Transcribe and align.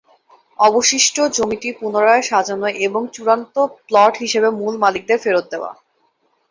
অবশিষ্ট 0.59 1.15
জমিটি 1.31 1.69
পুনরায় 1.79 2.23
সাজানো 2.23 2.67
এবং 2.87 3.01
চূড়ান্ত 3.13 3.55
প্লট 3.87 4.13
হিসাবে 4.23 4.49
মূল 4.59 4.73
মালিকদের 4.83 5.21
ফেরত 5.23 5.45
দেওয়া। 5.51 5.71